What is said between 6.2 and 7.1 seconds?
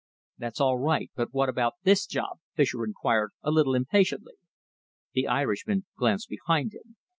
behind him.